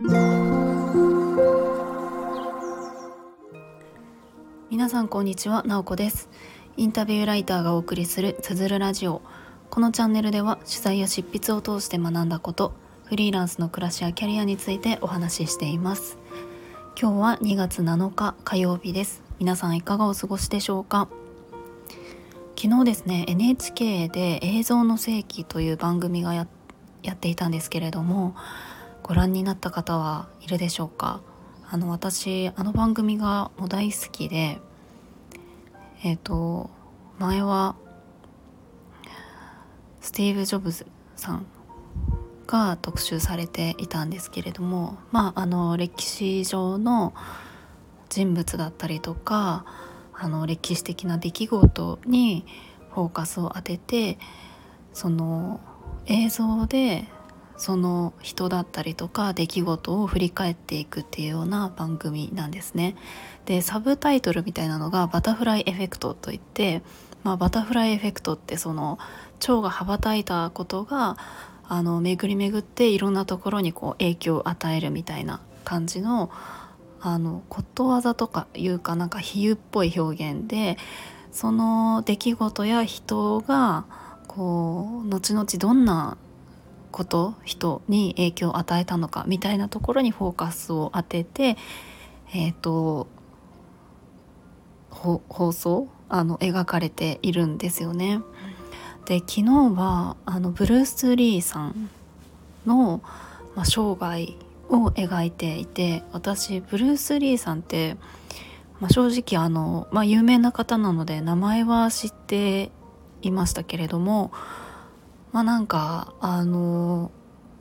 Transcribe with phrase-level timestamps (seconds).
[0.00, 0.12] 皆
[4.88, 6.28] さんこんにちは、なおこです。
[6.76, 9.22] インタビューライターがお送りするつづるラジオ。
[9.70, 12.74] このチャンネルでは取材や執筆を通して学んだこと
[13.06, 16.16] フリーランスの暮らしやキャリアについてお話ししています。
[16.96, 19.24] 今日は2月7日火曜日です。
[19.40, 21.08] 皆さんいかがお過ごしでしょうか？
[22.56, 26.48] 昨日ですね NHK で映像の世紀という番組がやっ
[27.16, 28.36] ていたんですけれども
[29.08, 31.22] ご覧になった方はいるでしょうか？
[31.66, 34.60] あの私あの番組がもう大好きで
[36.02, 36.68] えっ、ー、と
[37.18, 37.74] 前は
[40.02, 40.86] スティーブ・ジョブズ
[41.16, 41.46] さん
[42.46, 47.14] が特集されていたんですけれどもまああの歴史上の
[48.10, 49.64] 人物だったりとか
[50.12, 52.44] あの歴史的な出来事に
[52.92, 54.18] フォーカスを当てて
[54.92, 55.60] その
[56.04, 57.08] 映像で
[57.58, 62.96] その人だったりとか出来事を振り返っていくっていうような番組なんですね。
[63.46, 66.82] でサブタイトルみたいなのが「バタフライエフェクト」といって、
[67.24, 68.98] まあ、バタフライエフェクトってその
[69.40, 71.16] 蝶が羽ばたいたことが
[71.68, 76.30] あの巡り巡っていろんなところにこう影響を与えるみたいな感じの
[77.00, 80.78] あのことわざとかいうかなんか比喩っぽい表現で
[81.30, 83.84] その出来事や人が
[84.26, 86.16] こう後々どんな
[86.90, 91.56] こと人に影響を与えたのかみたいなところにフォーカスを当てて、
[92.34, 93.06] えーと、
[94.90, 98.20] 放送あの描かれているんですよね。
[99.06, 99.42] で昨日
[99.74, 101.88] はあのブルース・リーさん
[102.66, 103.00] の、
[103.54, 104.34] まあ、生涯
[104.68, 107.96] を描いていて私ブルース・リーさんって、
[108.80, 112.70] まあ、正直あの、まあ、有名な方なので名前は知って
[113.22, 114.30] いましたけれども
[115.32, 117.10] まあなんかあの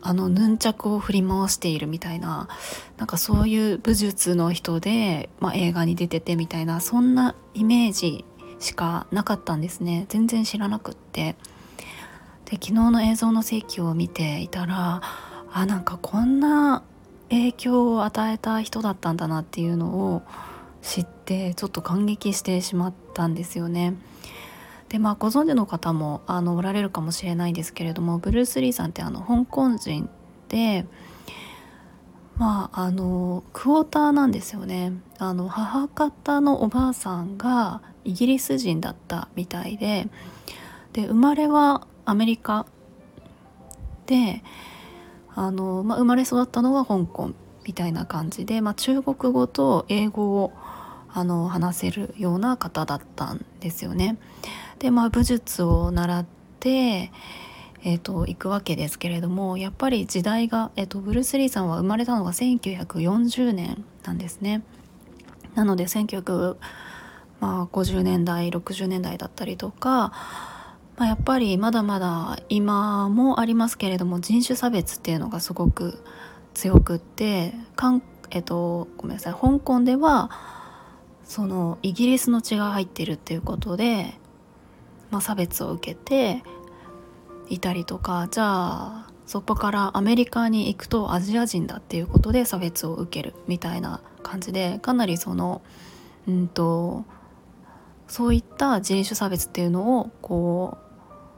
[0.02, 2.48] あのヌンチャクを振り回しているみたいな
[2.98, 8.24] なんかそういう武術の人で、まあ、映画に出ててみたいなそんなイメージ
[8.60, 11.36] しかなかったんですね全然知らなくって
[12.46, 15.02] で昨日の映像の世紀を見ていたら
[15.52, 16.84] あなんかこんな
[17.30, 20.22] 影響を与えた人だったんだなっていうのを
[20.82, 23.96] 知ってちょっと感激してしまったんですよね。
[24.90, 30.10] でまあご存知の方もあのおられるかもしれないんですけれどもブルース・リーさんってあの香港人
[30.50, 30.86] で
[32.38, 40.08] まああのクォーターなんですよねあの母方のおばあさんがイギリス人だったみたいで
[40.94, 42.66] で生まれはアメリカ
[44.06, 44.42] で
[45.36, 47.32] あの、まあ、生まれ育ったのは香港
[47.66, 50.54] みたいな感じで、まあ、中国語と英語を
[51.10, 54.18] あの話せるような方だったんですよね。
[54.80, 56.26] でまあ武術を習っ
[56.60, 57.12] て、
[57.84, 64.64] えーと、行くわけですけれどもやっぱり時代が、えーと、ブルース・リーさんは生まれたのが1940年なんですね。
[65.56, 70.12] なので1950年代60年代だったりとか、
[70.98, 76.04] まあ、やっぱりまだまだ今もありますけれども人種差別っていうのがすごく
[76.54, 80.30] 強くってかん、えっと、ごめんなさい香港では
[81.24, 84.20] そのイギリスの血が入ってるっていうことで
[85.12, 86.44] まあ、差別を受けて
[87.50, 95.62] いたりとかじゃあそこからアメリカに行くとアジア人だっていうことで差別を受けるみたいな感じでかなりその
[96.28, 97.06] うんと
[98.08, 100.88] そういった人種差別っていうのをこう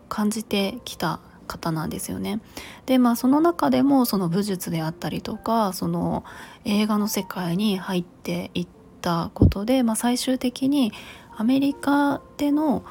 [0.07, 2.41] 感じてきた方なんですよね。
[2.86, 6.24] でまあその中でもその武術であったりとかその
[6.66, 8.68] 映画の世界に入っていっ
[9.01, 10.91] たことで、まあ、最終的に
[11.36, 12.84] アメリカでの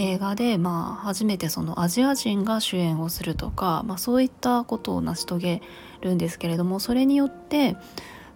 [0.00, 5.62] 映画で、まあ、初めてそのアジア人が主演をするとか、まあ、そういったことを成し遂げ
[6.00, 7.76] るんですけれどもそれによって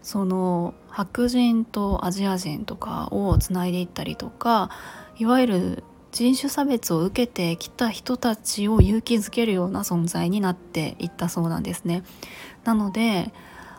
[0.02, 4.70] その白人とアジア人とかをつないでいったりとか
[5.16, 12.04] いわゆる人種差別を受けてきた人たちを勇気づけるような存在になっていったそうなんですね。
[12.62, 13.32] なので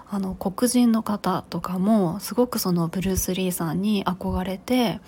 [0.10, 5.00] あの黒人の方とかもすごくそのブルース・リーさんに憧れて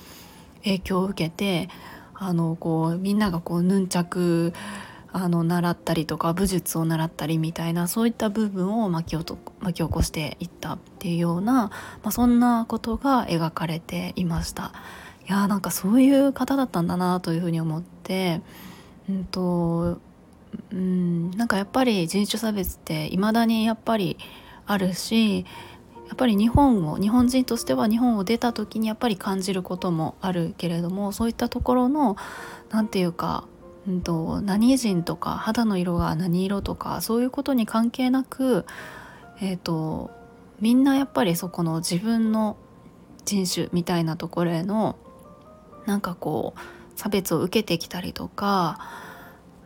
[0.64, 1.70] 影響を受けて
[2.20, 4.54] あのこうみんながこうヌンチャク
[5.14, 11.72] あの習ったりとか武術を習ったりみたいなそういった部分を巻き巻き起こしていったっていうような、ま
[12.06, 14.74] あ、そんなことが描かれていました。
[15.28, 18.42] いやーなんかそういう方だったんだなというふうに思って、
[19.10, 20.00] うんと
[20.72, 24.18] うん、なんかやっぱり人種差別っていまだにやっぱり
[24.66, 25.46] あるし
[26.08, 32.16] やっぱり日本を日本人としては日本を出た時にやっぱり感じることもあるけれどもそういったところの
[32.70, 33.46] 何て言うか、
[33.88, 38.66] うんと、何人とか肌の色が何色とかそういうことに関係なく、
[39.42, 40.12] えーと、
[40.62, 42.58] みんなやっぱりそこの自分の
[43.26, 44.96] 人種みたいなところへの
[45.86, 48.80] なんかこう差別を受けてきたりとか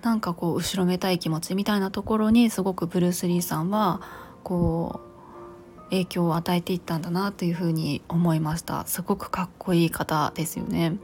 [0.02, 4.02] なんかこう後ろめたい気持ちみたいなところにすごくブルース・リーさんは
[4.44, 5.11] こう
[5.92, 8.86] 影響を与えていったんだなというふうに思いました。
[8.88, 10.98] すごくかっこいい方ですよね。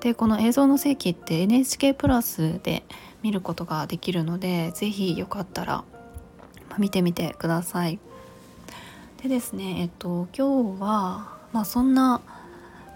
[0.00, 2.84] でこの映像の世紀って NHK プラスで
[3.22, 5.84] 見ることができるので是非よかったら
[6.78, 7.98] 見てみてください。
[9.22, 12.22] でですねえっと今日はまあそんな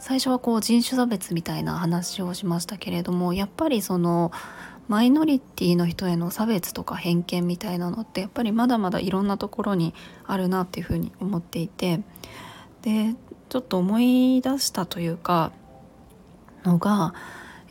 [0.01, 4.33] 最初はこう人種差別みたいな話をしましたけれどもやっぱりその
[4.89, 9.95] マイノリティの人への差別とか偏見みたいなのってやっぱりまだまだいろんなところに
[10.27, 12.01] あるなっていうふうに思っていて
[12.83, 13.15] で
[13.49, 15.53] ちょっと思い出したというか
[16.65, 17.15] のが、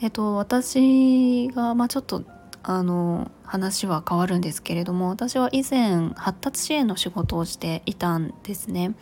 [0.01, 2.24] えっと、私が、まあ、ちょっと
[2.63, 8.95] あの話は変わるんですけれども私は以前発達支援の仕事をしていたんですね。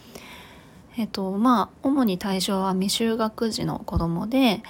[0.98, 4.63] えっとまあ主に対象は未就学児の子供で、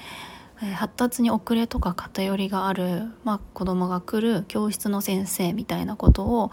[0.64, 6.52] え、発達に遅れとか偏りがある、まあ、子供が来る教室の先生みたいなことを、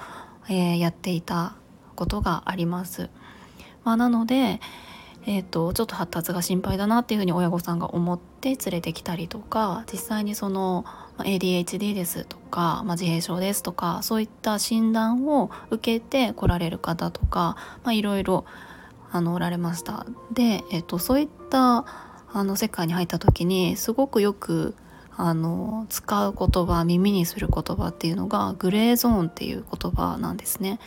[0.49, 1.56] えー、やっていた
[1.94, 3.10] ことがあります。
[3.84, 4.60] まあ、なので、
[5.26, 10.87] えーと、ちょっと発達が心配だなっていうふうに親御さんが思って連れてきたりとか実際にその
[11.19, 18.46] ADHD ですとか、まあ、自閉症ですとかそういった診断を受けて来られる方とか、まあ、いろいろ
[19.11, 21.84] あのおられましたで、えっと、そういった
[22.32, 24.75] あの世界に入った時にすごくよく
[25.16, 30.78] あの使う言葉耳にする言葉っていうのがグレーゾーンっていう言葉なんですね。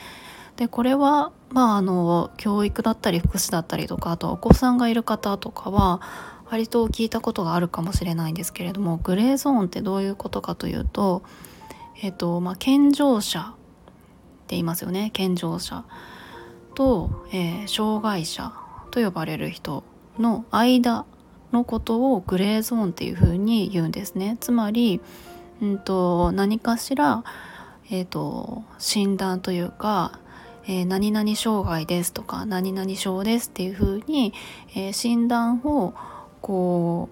[0.55, 6.01] でこれは、まあ、あの教育だったり福祉だったりとかあとお子さんがいる方とかは
[6.49, 11.23] 割と聞いたことがあるかもしれないんですけれどもグレーゾーンってどういうことかというと、
[12.01, 13.51] えっとまあ、健常者って
[14.49, 15.83] 言いますよね健常者。
[16.73, 18.53] と、えー、障害者
[18.91, 19.83] と呼ばれる人
[20.19, 21.05] の間
[21.51, 24.37] のことをグレーゾーンっていうふうに言うんですね。
[24.39, 25.01] つまり、
[25.61, 27.23] うんと、何かしら、
[27.89, 30.19] えーと、診断というか、
[30.65, 34.33] えー、何々障害ですとか何々症ですっていうふうに、
[34.75, 35.93] えー、診断を
[36.41, 37.09] こ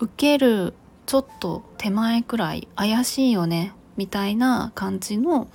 [0.00, 0.72] う受ける
[1.06, 5.48] ちょっと手前くらい怪しいよねみたいな感じの、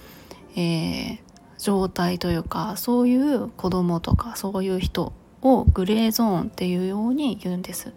[0.56, 1.20] えー、
[1.58, 7.94] 状態というかそういう子供とかそういう人をグレーゾーンっていうように言うんです。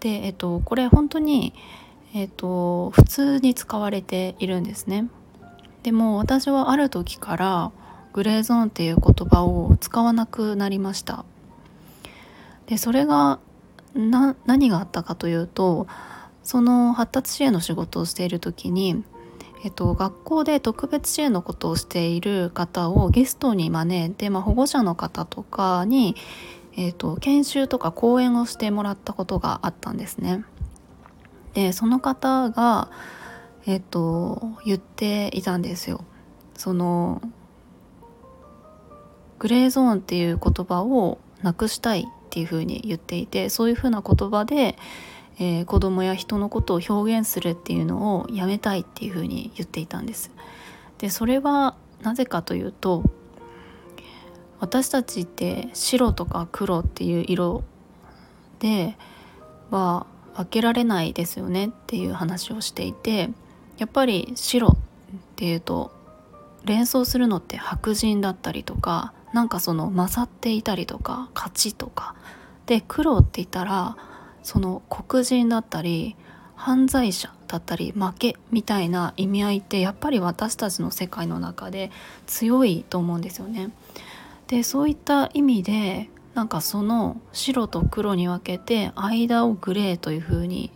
[0.00, 1.54] で、えっと、これ本当に、
[2.14, 5.08] えっと、普通に使われているんですね。
[5.82, 7.72] でも私はある時から
[8.12, 11.24] グレーゾーンっていう言葉を使わなくなりました。
[12.66, 13.38] でそれが
[13.94, 15.86] 何があったかというと
[16.42, 19.04] その発達支援の仕事をしている時に
[19.66, 26.14] えっと、学校で特別支援のことをしている方をゲストに招いて、まあ、保護者の方とかに、
[26.76, 30.44] えっと、研修とか講演をしてもらったことがあったんですね。
[31.54, 32.92] でその方が、
[33.66, 36.04] えっと、言っていたんですよ。
[36.54, 37.20] その
[39.40, 44.78] グレーゾーンっていう言葉をなくしたいっていうふうに言っていてそういうふうな言葉で
[45.38, 50.30] えー、子供や人のことを表現するっていうのをやめたいっていうふうに言っていたんです。
[50.98, 53.02] でそれはなぜかというと
[54.60, 57.64] 私たちって白とか黒っていう色
[58.60, 58.96] で
[59.70, 63.30] は分けられないですよねっていう話をしていて
[63.78, 64.76] やっぱり白っ
[65.36, 65.92] ていうと
[66.64, 72.14] 連想するのって白人だったりとかなんかその勝っていたりとか勝ちとか
[72.66, 73.96] で黒って言ったら
[74.46, 76.14] その黒人だったり
[76.54, 81.90] 犯罪者だったり負けみたいな意味合いってやっぱり私たちの世界の中で
[82.28, 83.70] 強いと思うんですよね。
[84.46, 90.70] でそういった意味でなんかその白と黒に分けて間をグレーという風に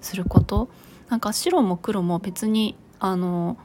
[0.00, 0.70] すること
[1.10, 3.58] なんか白も黒も別にあの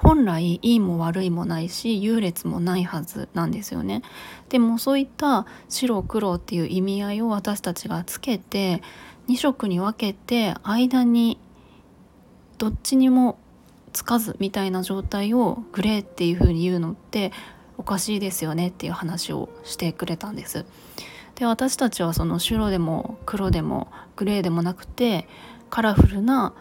[0.00, 4.02] 本来いいも悪いもないし優劣もないはずなんですよね。
[4.48, 8.80] でもそういった白黒っていう意味合いを私たちがつけて
[9.28, 11.38] 2色に分けて間に
[12.58, 13.38] どっちにも
[13.92, 17.32] つかずみたいな状態をグレーっていう風に言うのって
[17.76, 20.64] おかしいですよねっていう話をしてくれたんです。
[21.34, 25.28] で私たちはその白でも黒でもグレーでもなくて
[25.70, 26.54] カラフルな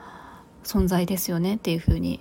[0.63, 2.19] 存在ですよねっていう風に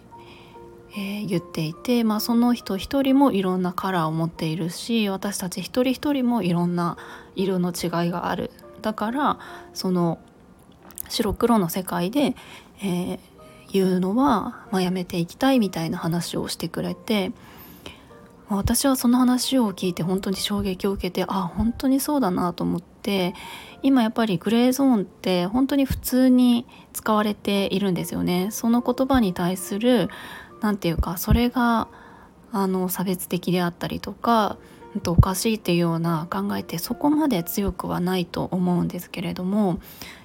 [0.99, 6.97] えー、言っていて、まあ、その人一人もいろんなカラーを持っているし私たち一人一人もいろんな
[7.35, 8.51] 色の違いがある
[8.81, 9.39] だから
[9.75, 10.19] その
[11.11, 12.35] 白黒の世界で、
[12.83, 13.19] えー、
[13.71, 17.33] 言うのは、まあ、やめていきたいみたいな話をしてくれて
[18.49, 23.35] 私はその話を聞いて本当に衝撃を受けてあ本当にそうだなと思って
[23.83, 28.49] 今やっぱりグレーゾーンって本当に普通に使われているんですよね。
[28.51, 30.09] その言葉に対する
[30.61, 31.89] 何て言うかそれが
[32.53, 34.57] あの差別的であったりとか
[35.07, 39.79] おかしいっていうような考えってそこまで強くはないと思うんですけれども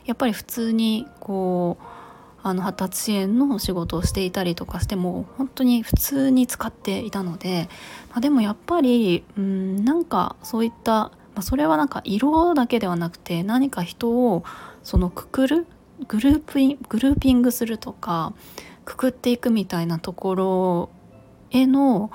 [0.05, 1.83] やっぱり普通にこう
[2.43, 7.69] あの発達支援の仕事をしていたりとかしても本当に普通に使っていたので、
[8.09, 14.43] まあ、でもやっぱりうんなんかそういった、まあ、それはなんか色だけではなくて何か人を
[14.83, 15.67] そのくくる
[16.07, 18.33] グループグルーピングするとか
[18.85, 20.89] くくっていくみたいなところ
[21.49, 22.11] への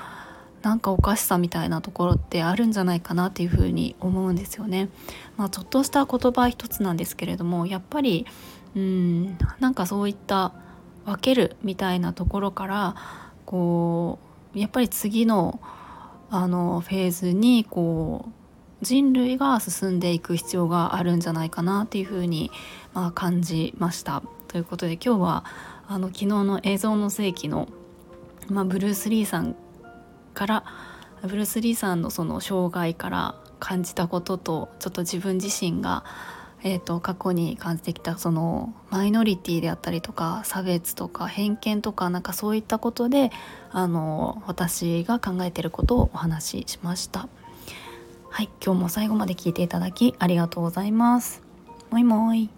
[0.62, 4.88] なんかおかしさみたいなところってあるんじゃないかなっていうふうに思うんですよね。
[5.36, 8.26] まあ、ちょっとした言葉一つなんですけれどもやっぱり
[8.74, 10.52] うんなんかそういった
[11.04, 12.96] 分けるみたいなところから
[13.44, 14.18] こ
[14.54, 15.60] うやっぱり次の
[16.28, 22.50] あのフェーズにこう人類が進んでいく必要があるんじゃないかなっていうふうに、
[22.92, 24.22] まあ、感じました。
[24.48, 25.44] ということで今日は
[25.88, 27.68] あの昨日の映像の世紀の、
[28.48, 29.56] まあ、ブルース・リーさん
[30.34, 30.64] から
[31.22, 36.04] ブルース・リーさんのその障害から感じたこととちょっと自分自身が
[36.62, 43.30] えーと、過去に感じてきたそのマイノリティであったりとか差別とか偏見とかなんかそういったことで
[43.70, 47.28] あの私が考えてることをお話ししました。
[48.30, 51.42] はい今日も最後まで聞いていただきありがとうございます。
[51.90, 52.50] もいもい。